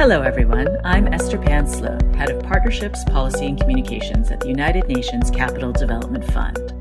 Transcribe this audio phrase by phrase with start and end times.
[0.00, 0.78] Hello, everyone.
[0.82, 5.72] I'm Esther Pan Sloan, Head of Partnerships, Policy, and Communications at the United Nations Capital
[5.72, 6.72] Development Fund.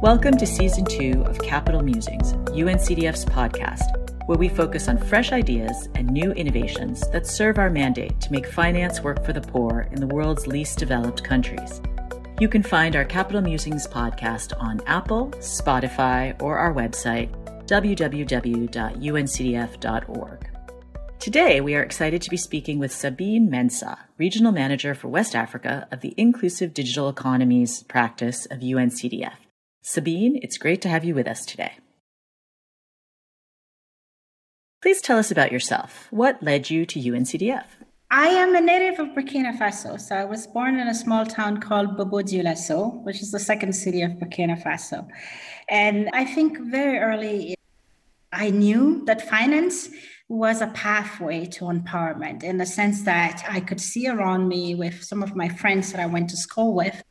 [0.00, 3.82] Welcome to Season 2 of Capital Musings, UNCDF's podcast,
[4.26, 8.46] where we focus on fresh ideas and new innovations that serve our mandate to make
[8.46, 11.82] finance work for the poor in the world's least developed countries.
[12.38, 17.32] You can find our Capital Musings podcast on Apple, Spotify, or our website,
[17.66, 20.49] www.uncdf.org.
[21.20, 25.86] Today, we are excited to be speaking with Sabine Mensah, Regional Manager for West Africa
[25.92, 29.34] of the Inclusive Digital Economies practice of UNCDF.
[29.82, 31.72] Sabine, it's great to have you with us today.
[34.80, 36.06] Please tell us about yourself.
[36.10, 37.66] What led you to UNCDF?
[38.10, 40.00] I am a native of Burkina Faso.
[40.00, 43.74] So I was born in a small town called Bobo Dioulasso, which is the second
[43.74, 45.06] city of Burkina Faso.
[45.68, 47.56] And I think very early
[48.32, 49.90] I knew that finance
[50.30, 55.02] was a pathway to empowerment in the sense that I could see around me with
[55.02, 57.02] some of my friends that I went to school with.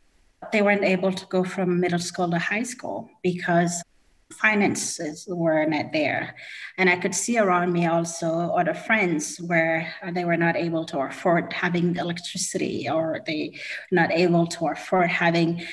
[0.54, 3.84] They weren't able to go from middle school to high school because
[4.32, 6.34] finances were not there.
[6.78, 11.00] And I could see around me also other friends where they were not able to
[11.00, 13.60] afford having electricity or they
[13.92, 15.66] not able to afford having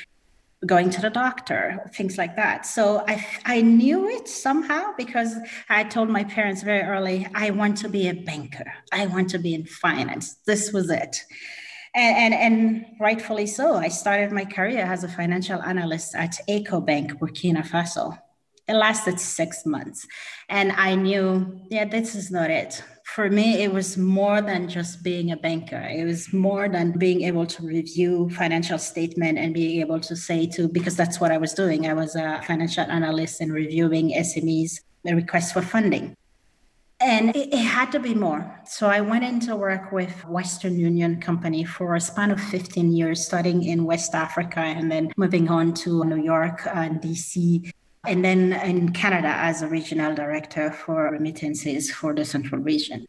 [0.65, 2.65] going to the doctor, things like that.
[2.65, 5.37] So I, I knew it somehow because
[5.69, 8.73] I told my parents very early, I want to be a banker.
[8.93, 10.37] I want to be in finance.
[10.47, 11.19] This was it.
[11.95, 13.75] And, and, and rightfully so.
[13.75, 18.19] I started my career as a financial analyst at Ecobank, Burkina Faso.
[18.67, 20.07] It lasted six months.
[20.49, 25.05] And I knew, yeah, this is not it for me, it was more than just
[25.05, 25.81] being a banker.
[25.81, 30.45] It was more than being able to review financial statement and being able to say
[30.49, 31.87] to, because that's what I was doing.
[31.87, 36.17] I was a financial analyst and reviewing SMEs, the request for funding.
[36.99, 38.43] And it, it, had to be more.
[38.67, 43.25] So I went into work with Western Union Company for a span of 15 years,
[43.25, 47.71] starting in West Africa and then moving on to New York and DC
[48.07, 53.07] and then in Canada as a regional director for remittances for the central region.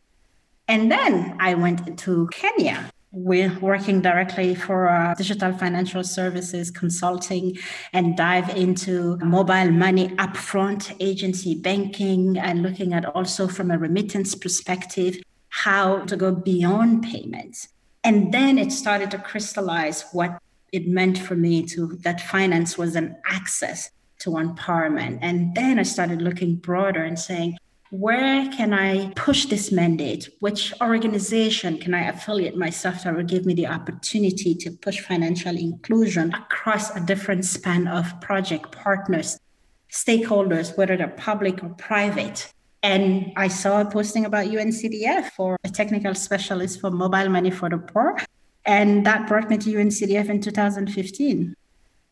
[0.68, 2.90] And then I went to Kenya.
[3.12, 7.58] We're working directly for uh, digital financial services consulting
[7.94, 14.36] and dive into mobile money upfront agency banking and looking at also from a remittance
[14.36, 15.18] perspective
[15.50, 17.70] how to go beyond payments.
[18.04, 20.38] And then it started to crystallize what
[20.72, 23.90] it meant for me to that finance was an access
[24.28, 25.20] to empowerment.
[25.22, 27.58] And then I started looking broader and saying,
[27.90, 30.28] where can I push this mandate?
[30.42, 35.56] Which organization can I affiliate myself to or give me the opportunity to push financial
[35.56, 39.40] inclusion across a different span of project partners,
[39.90, 42.52] stakeholders, whether they're public or private?
[42.84, 47.70] And I saw a posting about UNCDF for a technical specialist for mobile money for
[47.70, 48.18] the poor.
[48.66, 51.56] And that brought me to UNCDF in 2015.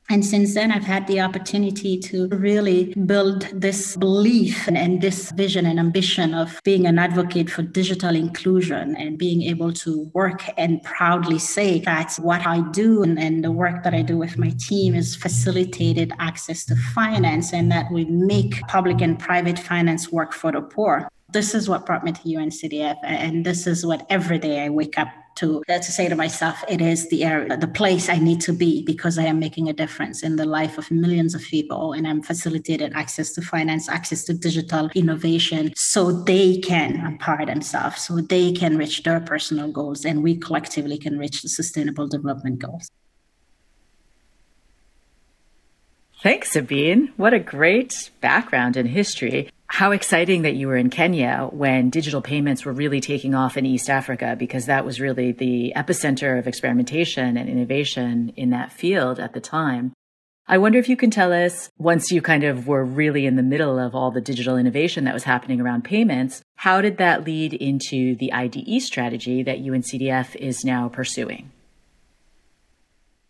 [0.08, 5.32] And since then, I've had the opportunity to really build this belief and, and, this
[5.32, 10.44] vision and ambition of being an advocate for digital inclusion and being able to work
[10.58, 14.38] and proudly say that what I do and, and the work that I do with
[14.38, 20.12] my team is facilitated access to finance and that we make public and private finance
[20.12, 21.10] work for the poor.
[21.34, 22.98] This is what brought me to UNCDF.
[23.04, 26.64] And this is what every day I wake up to uh, to say to myself,
[26.70, 29.74] it is the area, the place I need to be because I am making a
[29.74, 34.24] difference in the life of millions of people, and I'm facilitating access to finance, access
[34.26, 40.06] to digital innovation, so they can empower themselves, so they can reach their personal goals,
[40.06, 42.90] and we collectively can reach the sustainable development goals.
[46.24, 47.14] Thanks, Sabine.
[47.18, 52.22] What a great background in history how exciting that you were in Kenya when digital
[52.22, 56.48] payments were really taking off in East Africa, because that was really the epicenter of
[56.48, 59.92] experimentation and innovation in that field at the time.
[60.48, 63.44] I wonder if you can tell us, once you kind of were really in the
[63.44, 67.54] middle of all the digital innovation that was happening around payments, how did that lead
[67.54, 71.52] into the IDE strategy that UNCDF is now pursuing?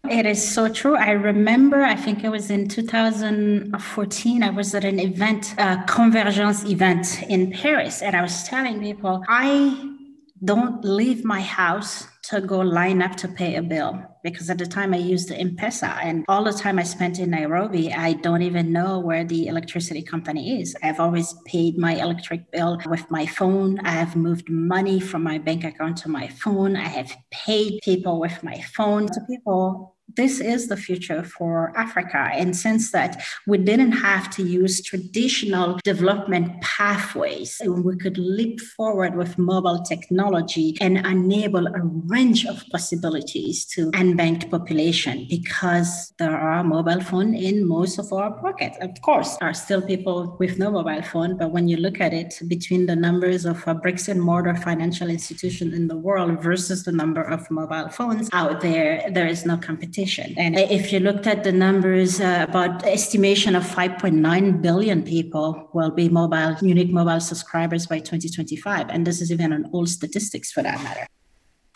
[0.09, 0.95] It is so true.
[0.95, 6.63] I remember, I think it was in 2014, I was at an event, a convergence
[6.65, 9.95] event in Paris, and I was telling people, I
[10.43, 14.65] don't leave my house to go line up to pay a bill because at the
[14.65, 18.41] time I used the M-Pesa and all the time I spent in Nairobi, I don't
[18.41, 20.75] even know where the electricity company is.
[20.83, 23.79] I've always paid my electric bill with my phone.
[23.79, 26.75] I have moved money from my bank account to my phone.
[26.75, 29.07] I have paid people with my phone.
[29.07, 34.43] To people, this is the future for Africa in sense that we didn't have to
[34.43, 37.59] use traditional development pathways.
[37.65, 44.49] We could leap forward with mobile technology and enable a range of possibilities to unbanked
[44.51, 48.77] population because there are mobile phone in most of our pockets.
[48.81, 52.13] Of course, there are still people with no mobile phone, but when you look at
[52.13, 56.91] it between the numbers of bricks and mortar financial institutions in the world versus the
[56.91, 59.94] number of mobile phones out there, there is no competition.
[60.37, 65.91] And if you looked at the numbers, uh, about estimation of 5.9 billion people will
[65.91, 68.89] be mobile, unique mobile subscribers by 2025.
[68.89, 71.07] And this is even on old statistics for that matter.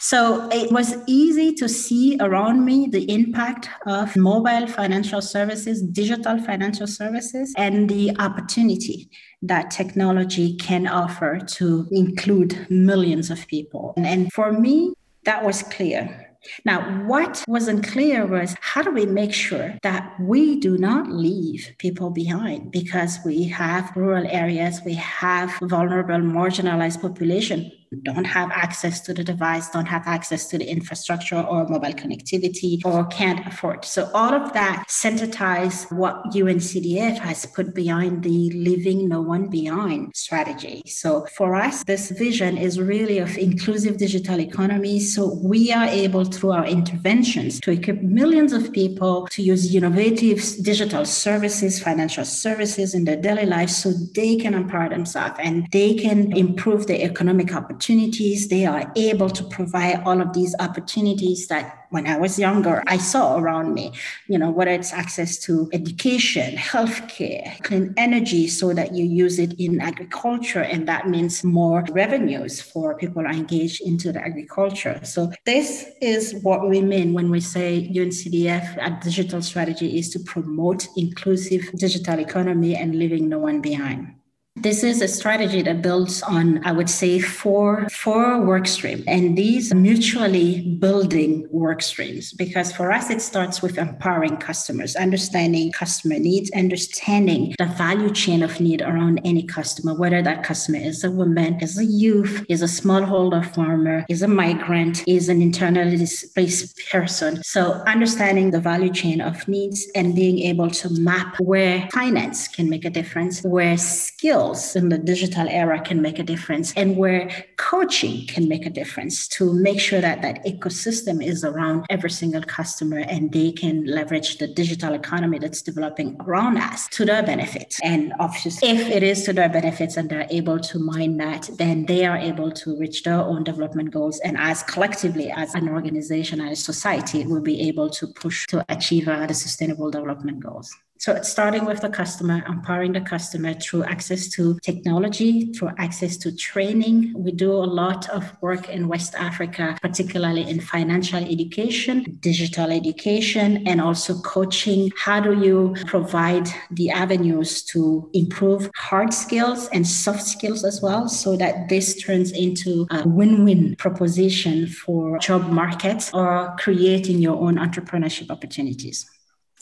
[0.02, 6.42] So it was easy to see around me the impact of mobile financial services, digital
[6.42, 9.10] financial services, and the opportunity
[9.42, 13.94] that technology can offer to include millions of people.
[13.98, 14.94] And for me,
[15.26, 16.29] that was clear.
[16.66, 21.76] Now, what wasn't clear was how do we make sure that we do not leave
[21.78, 27.72] people behind because we have rural areas, we have vulnerable, marginalized population
[28.04, 32.80] don't have access to the device, don't have access to the infrastructure or mobile connectivity,
[32.86, 33.84] or can't afford.
[33.84, 40.12] So all of that sensitize what UNCDF has put behind the leaving no one behind
[40.16, 40.84] strategy.
[40.86, 45.00] So for us, this vision is really of inclusive digital economy.
[45.00, 50.44] So we are able through our interventions to equip millions of people to use innovative
[50.62, 55.96] digital services, financial services in their daily life so they can empower themselves and they
[55.96, 58.50] can improve their economic opportunities opportunities.
[58.50, 62.98] They are able to provide all of these opportunities that when I was younger, I
[62.98, 63.94] saw around me,
[64.28, 69.54] you know, whether it's access to education, healthcare, clean energy, so that you use it
[69.58, 70.62] in agriculture.
[70.62, 75.00] And that means more revenues for people engaged into the agriculture.
[75.04, 80.20] So this is what we mean when we say UNCDF, a digital strategy is to
[80.20, 84.19] promote inclusive digital economy and leaving no one behind.
[84.62, 89.06] This is a strategy that builds on, I would say, four, four work streams.
[89.08, 95.72] And these mutually building work streams, because for us, it starts with empowering customers, understanding
[95.72, 101.06] customer needs, understanding the value chain of need around any customer, whether that customer is
[101.06, 105.96] a woman, is a youth, is a smallholder farmer, is a migrant, is an internally
[105.96, 107.42] displaced person.
[107.44, 112.70] So understanding the value chain of needs and being able to map where finance can
[112.70, 116.98] make a difference, where skill skills in the digital era can make a difference and
[116.98, 122.10] where coaching can make a difference to make sure that that ecosystem is around every
[122.10, 127.24] single customer and they can leverage the digital economy that's developing around us to their
[127.24, 127.78] benefit.
[127.84, 131.86] And obviously, if it is to their benefits and they're able to mine that, then
[131.86, 134.20] they are able to reach their own development goals.
[134.20, 138.66] And as collectively, as an organization, as a society, will be able to push to
[138.70, 140.74] achieve uh, the sustainable development goals.
[141.00, 146.18] So it's starting with the customer, empowering the customer through access to technology, through access
[146.18, 147.14] to training.
[147.16, 153.66] We do a lot of work in West Africa, particularly in financial education, digital education,
[153.66, 154.92] and also coaching.
[154.98, 161.08] How do you provide the avenues to improve hard skills and soft skills as well,
[161.08, 167.56] so that this turns into a win-win proposition for job markets or creating your own
[167.56, 169.10] entrepreneurship opportunities?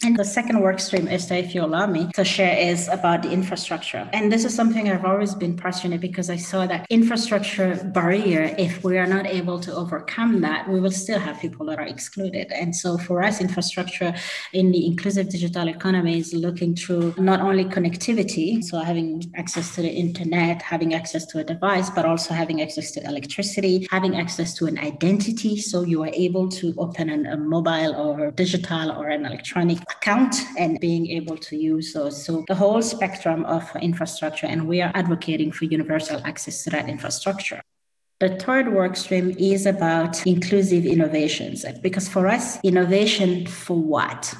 [0.03, 3.31] And the second work stream, Esther, if you allow me to share, is about the
[3.31, 4.07] infrastructure.
[4.13, 8.83] And this is something I've always been passionate because I saw that infrastructure barrier, if
[8.83, 12.51] we are not able to overcome that, we will still have people that are excluded.
[12.51, 14.13] And so for us, infrastructure
[14.53, 19.81] in the inclusive digital economy is looking through not only connectivity, so having access to
[19.81, 24.53] the internet, having access to a device, but also having access to electricity, having access
[24.53, 25.57] to an identity.
[25.57, 30.35] So you are able to open an, a mobile or digital or an electronic account
[30.57, 32.23] and being able to use those.
[32.23, 36.89] So the whole spectrum of infrastructure, and we are advocating for universal access to that
[36.89, 37.61] infrastructure.
[38.19, 44.33] The third work stream is about inclusive innovations because for us, innovation for what?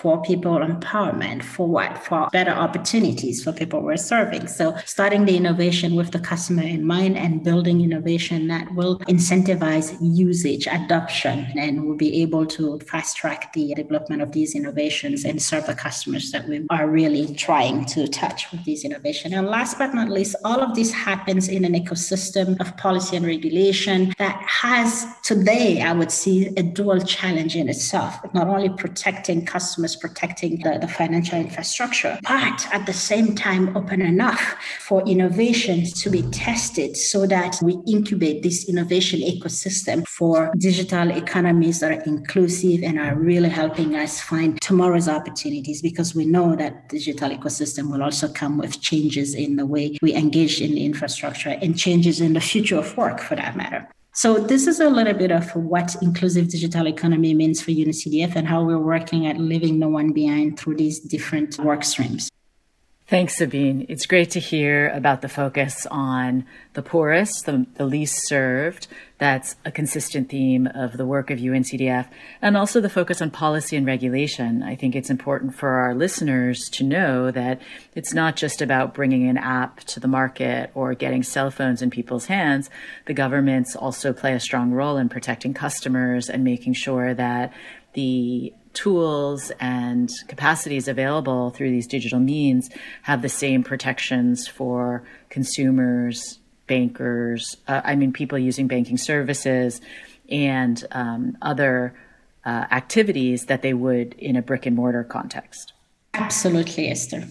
[0.00, 5.36] For people empowerment for what for better opportunities for people we're serving so starting the
[5.36, 11.84] innovation with the customer in mind and building innovation that will incentivize usage adoption and
[11.84, 16.30] will be able to fast track the development of these innovations and serve the customers
[16.30, 19.34] that we are really trying to touch with these innovation.
[19.34, 23.26] and last but not least all of this happens in an ecosystem of policy and
[23.26, 29.44] regulation that has today i would see a dual challenge in itself not only protecting
[29.44, 35.02] customers as protecting the, the financial infrastructure, but at the same time, open enough for
[35.06, 41.90] innovations to be tested so that we incubate this innovation ecosystem for digital economies that
[41.92, 47.30] are inclusive and are really helping us find tomorrow's opportunities because we know that digital
[47.30, 52.20] ecosystem will also come with changes in the way we engage in infrastructure and changes
[52.20, 53.88] in the future of work for that matter.
[54.20, 58.46] So this is a little bit of what inclusive digital economy means for UNCDF and
[58.46, 62.28] how we're working at leaving no one behind through these different work streams.
[63.10, 63.86] Thanks, Sabine.
[63.88, 68.86] It's great to hear about the focus on the poorest, the, the, least served.
[69.18, 72.06] That's a consistent theme of the work of UNCDF,
[72.40, 74.62] and also the focus on policy and regulation.
[74.62, 77.60] I think it's important for our listeners to know that
[77.96, 81.90] it's not just about bringing an app to the market or getting cell phones in
[81.90, 82.70] people's hands.
[83.06, 87.52] The governments also play a strong role in protecting customers and making sure that
[87.94, 92.70] the tools and capacities available through these digital means
[93.02, 99.80] have the same protections for consumers, bankers, uh, I mean, people using banking services
[100.30, 101.94] and um, other
[102.44, 105.72] uh, activities that they would in a brick and mortar context.
[106.14, 107.26] Absolutely, Esther.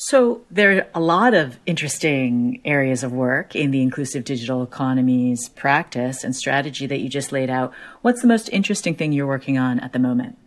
[0.00, 5.48] So there are a lot of interesting areas of work in the inclusive digital economies
[5.48, 7.72] practice and strategy that you just laid out.
[8.02, 10.38] What's the most interesting thing you're working on at the moment?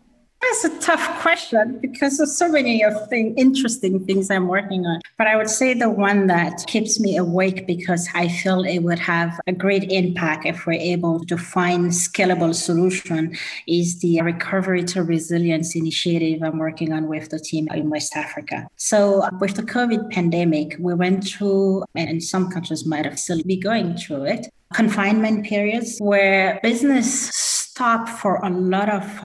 [0.42, 5.00] That's a tough question because there's so many of thing, interesting things I'm working on.
[5.18, 9.00] But I would say the one that keeps me awake because I feel it would
[9.00, 15.04] have a great impact if we're able to find scalable solution is the Recovery to
[15.04, 18.68] Resilience initiative I'm working on with the team in West Africa.
[18.78, 23.58] So with the COVID pandemic, we went through, and some countries might have still be
[23.58, 29.24] going through it, confinement periods where business stopped for a lot of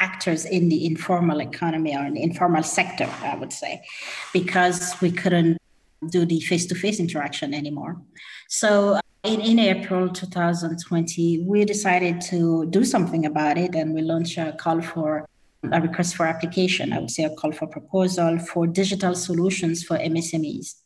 [0.00, 3.82] actors in the informal economy or in the informal sector, I would say,
[4.32, 5.58] because we couldn't
[6.08, 8.00] do the face to face interaction anymore.
[8.48, 14.00] So uh, in, in April 2020, we decided to do something about it and we
[14.02, 15.26] launched a call for
[15.72, 19.98] a request for application, I would say a call for proposal for digital solutions for
[19.98, 20.76] MSMEs.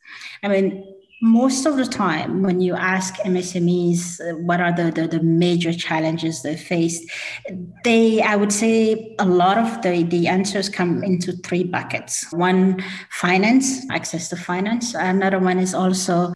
[0.43, 5.09] I mean, most of the time when you ask msmes uh, what are the, the,
[5.09, 7.05] the, major challenges they face
[7.85, 12.31] they i would say a lot of the, the answers come into three buckets.
[12.33, 14.95] One finance access to finance.
[14.95, 16.33] Another one is also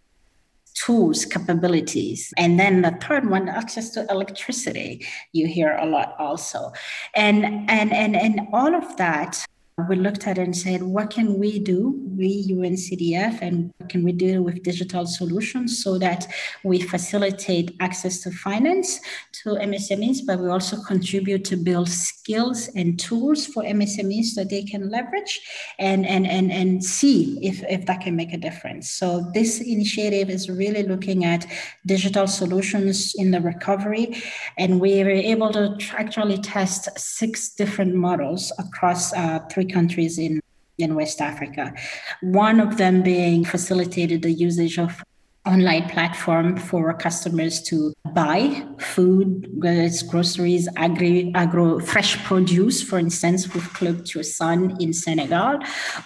[0.75, 2.32] tools capabilities.
[2.37, 5.06] And then the third one access to electricity.
[5.32, 6.73] You hear a lot also.
[7.14, 9.44] And and and and all of that
[9.87, 14.02] we looked at it and said, what can we do, we UNCDF, and what can
[14.02, 16.26] we do with digital solutions so that
[16.64, 18.99] we facilitate access to finance
[19.44, 24.64] to MSMEs, but we also contribute to build skills and tools for MSMEs that they
[24.64, 25.40] can leverage
[25.78, 28.90] and, and, and, and see if, if that can make a difference.
[28.90, 31.47] So this initiative is really looking at
[31.87, 34.23] digital solutions in the recovery.
[34.56, 40.41] And we were able to actually test six different models across uh, three countries in,
[40.79, 41.73] in West Africa.
[42.21, 45.03] One of them being facilitated the usage of
[45.49, 52.99] online platform for customers to buy food, whether it's groceries, agri, agro, fresh produce, for
[52.99, 55.59] instance, with Club to Sun in Senegal,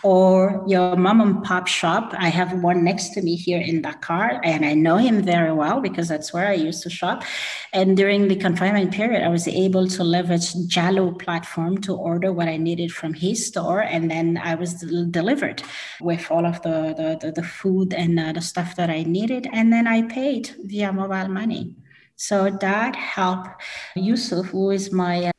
[0.02, 2.14] or your mom and pop shop.
[2.16, 5.80] I have one next to me here in Dakar, and I know him very well
[5.80, 7.25] because that's where I used to shop.
[7.72, 12.49] And during the confinement period, I was able to leverage Jalo platform to order what
[12.49, 14.75] I needed from his store, and then I was
[15.11, 15.62] delivered
[16.00, 19.31] with all of the the, the, the food and uh, the stuff that I needed
[19.52, 21.74] and then I paid via mobile money.
[22.16, 23.48] So that helped
[23.96, 25.32] Yusuf, who is my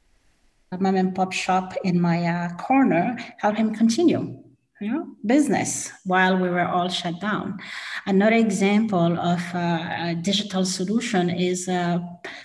[0.71, 4.42] uh, mom and pop shop in my uh, corner, help him continue
[4.83, 7.57] you know, business while we were all shut down.
[8.05, 12.03] Another example of a digital solution is a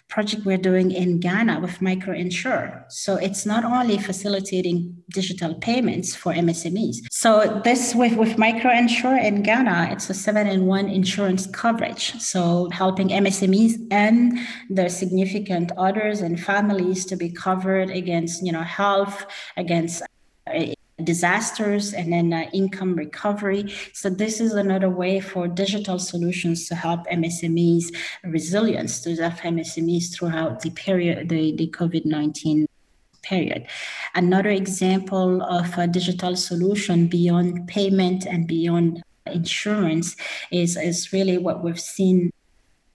[0.09, 2.85] project we're doing in Ghana with MicroEnsure.
[2.89, 6.99] So it's not only facilitating digital payments for MSMEs.
[7.11, 12.15] So this with, with MicroEnsure in Ghana, it's a seven in one insurance coverage.
[12.21, 14.39] So helping MSMEs and
[14.71, 19.27] their significant others and families to be covered against, you know, health,
[19.57, 20.03] against
[20.47, 20.67] uh,
[21.05, 23.73] disasters and then uh, income recovery.
[23.93, 30.15] So this is another way for digital solutions to help MSMEs resilience to help MSMEs
[30.15, 32.67] throughout the period, the, the COVID-19
[33.23, 33.67] period.
[34.15, 40.17] Another example of a digital solution beyond payment and beyond insurance
[40.51, 42.31] is, is really what we've seen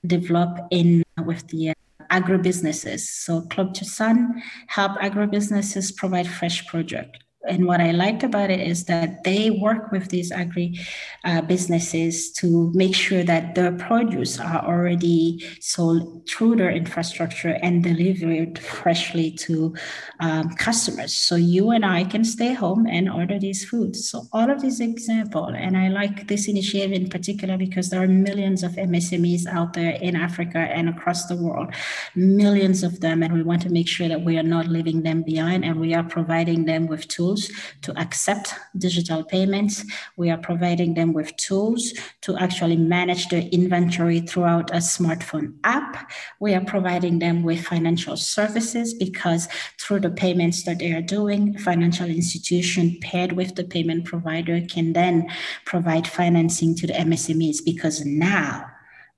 [0.06, 1.74] develop in with the
[2.12, 3.00] agribusinesses.
[3.00, 8.62] So Club to Sun help agribusinesses provide fresh product and what I liked about it
[8.62, 10.80] is that they work with these agri
[11.26, 17.84] uh, businesses to make sure that their produce are already sold through their infrastructure and
[17.84, 19.76] delivered freshly to
[20.22, 21.14] um, customers.
[21.14, 24.10] So you and I can stay home and order these foods.
[24.10, 28.08] So all of these example, and I like this initiative in particular because there are
[28.08, 31.74] millions of MSMEs out there in Africa and across the world,
[32.16, 35.24] millions of them, and we want to make sure that we are not leaving them
[35.24, 39.86] behind and we are providing them with tools tools to accept digital payments.
[40.18, 46.12] We are providing them with tools to actually manage their inventory throughout a smartphone app.
[46.40, 49.48] We are providing them with financial services because
[49.80, 54.94] through the payments that they are doing, financial institution paired with the payment provider can
[54.94, 55.30] then
[55.66, 58.70] provide financing to the MSMEs because now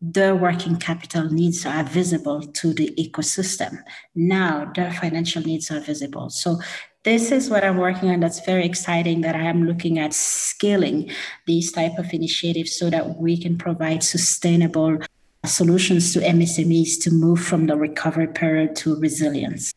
[0.01, 3.77] their working capital needs are visible to the ecosystem.
[4.13, 6.29] Now their financial needs are visible.
[6.29, 6.59] So
[7.05, 11.11] this is what I'm working on that's very exciting that I am looking at scaling
[11.45, 14.97] these type of initiatives so that we can provide sustainable
[15.45, 19.71] solutions to MSMEs to move from the recovery period to resilience.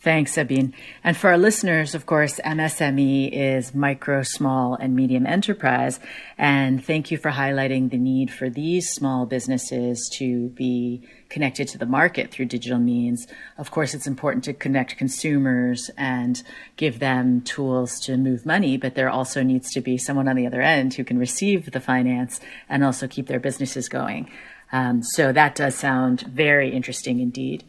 [0.00, 0.74] Thanks, Sabine.
[1.02, 5.98] And for our listeners, of course, MSME is micro, small, and medium enterprise.
[6.38, 11.78] And thank you for highlighting the need for these small businesses to be connected to
[11.78, 13.26] the market through digital means.
[13.58, 16.40] Of course, it's important to connect consumers and
[16.76, 20.46] give them tools to move money, but there also needs to be someone on the
[20.46, 22.38] other end who can receive the finance
[22.68, 24.30] and also keep their businesses going.
[24.70, 27.64] Um, so that does sound very interesting indeed.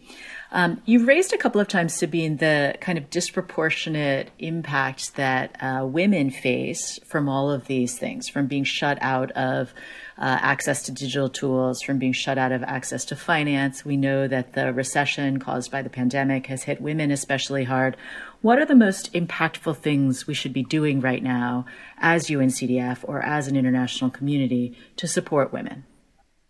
[0.51, 5.85] Um, you've raised a couple of times, Sabine, the kind of disproportionate impact that uh,
[5.85, 9.73] women face from all of these things, from being shut out of
[10.17, 13.85] uh, access to digital tools, from being shut out of access to finance.
[13.85, 17.95] We know that the recession caused by the pandemic has hit women especially hard.
[18.41, 21.65] What are the most impactful things we should be doing right now
[21.99, 25.85] as UNCDF or as an international community to support women?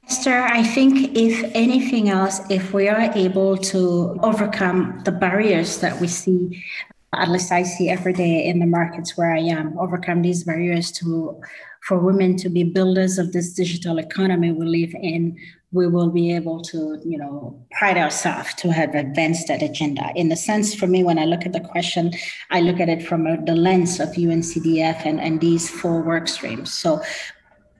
[0.10, 6.02] Esther, I think if anything else, if we are able to overcome the barriers that
[6.02, 6.66] we see,
[7.14, 10.92] at least I see every day in the markets where I am, overcome these barriers
[10.94, 11.40] to
[11.82, 15.38] for women to be builders of this digital economy we live in,
[15.72, 20.12] we will be able to, you know, pride ourselves to have advanced that agenda.
[20.16, 22.14] In the sense, for me, when I look at the question,
[22.50, 26.74] I look at it from the lens of UNCDF and, and these four work streams.
[26.74, 27.00] So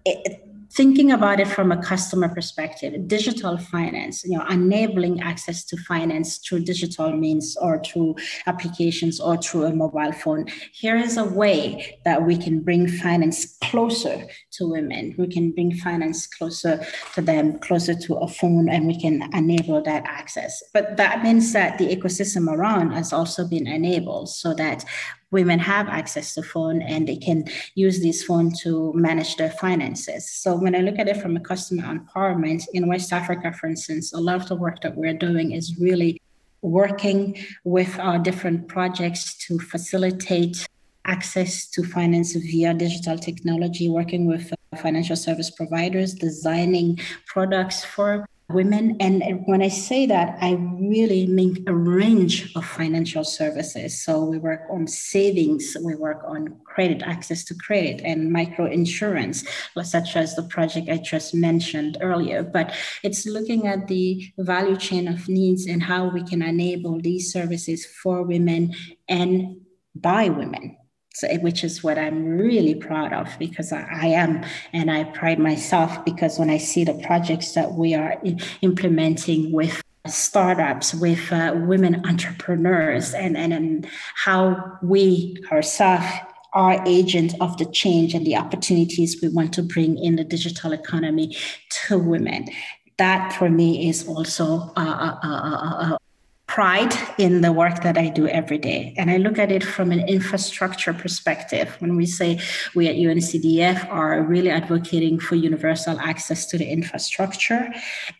[0.06, 0.46] it,
[0.80, 6.38] thinking about it from a customer perspective, digital finance, you know, enabling access to finance
[6.38, 8.16] through digital means or through
[8.46, 10.46] applications or through a mobile phone.
[10.72, 15.16] Here is a way that we can bring finance closer to women.
[15.18, 16.82] We can bring finance closer
[17.16, 20.64] to them, closer to a phone, and we can enable that access.
[20.74, 24.86] But that means that the ecosystem around has also been enabled so that
[25.32, 30.30] women have access to phone and they can use this phone to manage their finances.
[30.30, 34.14] So when I look at it from a customer empowerment in West Africa, for instance,
[34.14, 36.22] a lot of the work that we're doing is really
[36.62, 40.68] working with our different projects to facilitate
[41.06, 48.98] access to finance via digital technology, working with financial service providers, designing products for women.
[49.00, 54.04] And when I say that, I really mean a range of financial services.
[54.04, 59.44] So we work on savings, we work on credit, access to credit, and micro insurance,
[59.84, 62.44] such as the project I just mentioned earlier.
[62.44, 67.32] But it's looking at the value chain of needs and how we can enable these
[67.32, 68.74] services for women
[69.08, 69.62] and
[69.96, 70.78] by women
[71.42, 76.04] which is what I'm really proud of because I, I, am, and I pride myself
[76.06, 78.22] because when I see the projects that we are
[78.62, 86.06] implementing with startups, with uh, women entrepreneurs, and, and, and how we ourselves
[86.54, 90.72] are agents of the change and the opportunities we want to bring in the digital
[90.72, 91.36] economy
[91.70, 92.48] to women.
[92.98, 95.98] That for me is also a, a,
[96.60, 98.94] pride in the work that I do every day.
[98.98, 101.74] And I look at it from an infrastructure perspective.
[101.80, 102.42] When we say
[102.76, 107.70] we at UNCDF are really advocating for universal access to the infrastructure,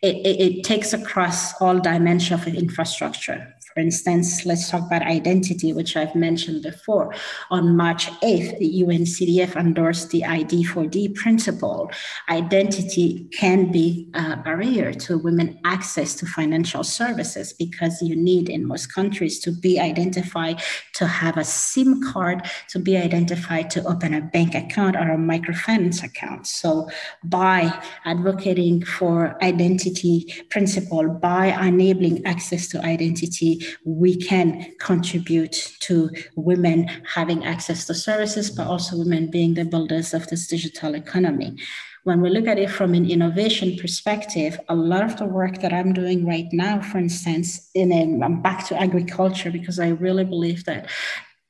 [0.00, 3.54] it, it, it takes across all dimensions of infrastructure.
[3.80, 7.14] For instance, let's talk about identity, which I've mentioned before.
[7.50, 11.90] On March 8th, the UNCDF endorsed the ID4D principle.
[12.28, 18.68] Identity can be a barrier to women access to financial services because you need in
[18.68, 20.60] most countries to be identified,
[20.96, 25.16] to have a SIM card, to be identified to open a bank account or a
[25.16, 26.46] microfinance account.
[26.46, 26.90] So
[27.24, 36.88] by advocating for identity principle, by enabling access to identity, we can contribute to women
[37.14, 41.56] having access to services, but also women being the builders of this digital economy.
[42.04, 45.72] When we look at it from an innovation perspective, a lot of the work that
[45.72, 50.24] I'm doing right now, for instance, in a, I'm back to agriculture because I really
[50.24, 50.88] believe that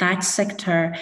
[0.01, 0.97] that sector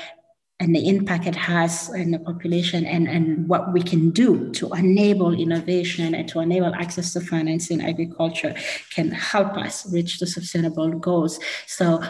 [0.60, 4.72] and the impact it has in the population and, and what we can do to
[4.74, 8.54] enable innovation and to enable access to finance in agriculture
[8.90, 11.38] can help us reach the sustainable goals.
[11.66, 12.02] So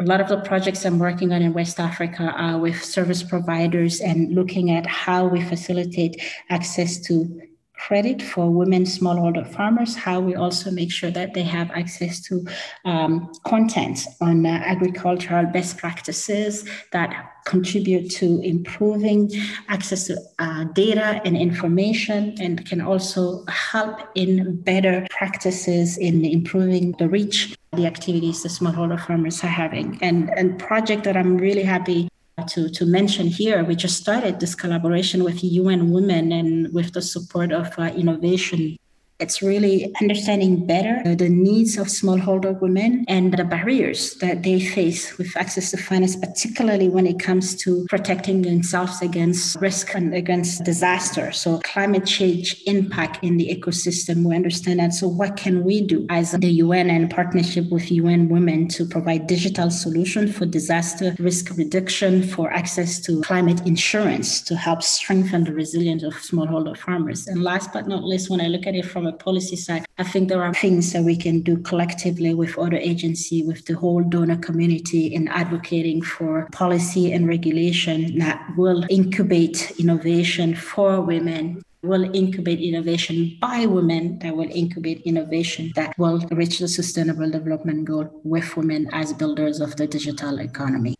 [0.00, 4.00] a lot of the projects I'm working on in West Africa are with service providers
[4.00, 7.42] and looking at how we facilitate access to
[7.86, 12.44] credit for women smallholder farmers, how we also make sure that they have access to
[12.84, 17.10] um, content on uh, agricultural best practices that
[17.46, 19.30] contribute to improving
[19.68, 26.92] access to uh, data and information and can also help in better practices in improving
[26.98, 29.98] the reach the activities the smallholder farmers are having.
[30.02, 32.10] And and project that i'm really happy
[32.48, 37.02] to, to mention here, we just started this collaboration with UN Women and with the
[37.02, 38.76] support of uh, Innovation
[39.20, 45.18] it's really understanding better the needs of smallholder women and the barriers that they face
[45.18, 50.64] with access to finance, particularly when it comes to protecting themselves against risk and against
[50.64, 51.30] disaster.
[51.32, 54.94] So climate change impact in the ecosystem, we understand that.
[54.94, 59.26] So what can we do as the UN and partnership with UN Women to provide
[59.26, 65.52] digital solution for disaster risk reduction, for access to climate insurance to help strengthen the
[65.52, 67.26] resilience of smallholder farmers?
[67.26, 70.04] And last but not least, when I look at it from a policy side, I
[70.04, 74.02] think there are things that we can do collectively with other agency, with the whole
[74.02, 82.14] donor community in advocating for policy and regulation that will incubate innovation for women will
[82.14, 88.20] incubate innovation by women that will incubate innovation that will reach the sustainable development goal
[88.22, 90.94] with women as builders of the digital economy.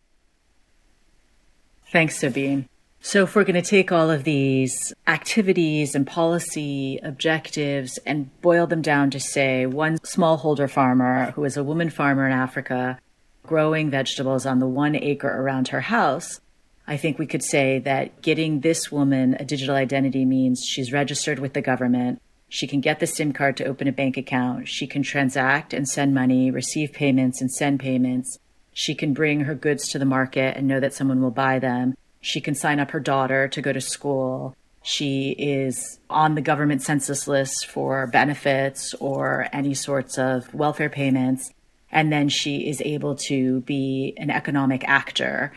[1.91, 2.70] Thanks, Sabine.
[3.03, 8.67] So, if we're going to take all of these activities and policy objectives and boil
[8.67, 12.99] them down to say one smallholder farmer who is a woman farmer in Africa
[13.43, 16.39] growing vegetables on the one acre around her house,
[16.87, 21.39] I think we could say that getting this woman a digital identity means she's registered
[21.39, 22.21] with the government.
[22.49, 24.67] She can get the SIM card to open a bank account.
[24.67, 28.37] She can transact and send money, receive payments and send payments.
[28.73, 31.95] She can bring her goods to the market and know that someone will buy them.
[32.21, 34.55] She can sign up her daughter to go to school.
[34.83, 41.51] She is on the government census list for benefits or any sorts of welfare payments.
[41.91, 45.51] And then she is able to be an economic actor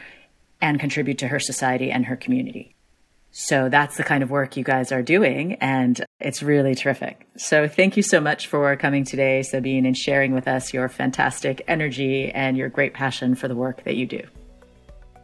[0.61, 2.74] and contribute to her society and her community.
[3.37, 7.27] So that's the kind of work you guys are doing, and it's really terrific.
[7.37, 11.61] So thank you so much for coming today, Sabine, and sharing with us your fantastic
[11.66, 14.22] energy and your great passion for the work that you do.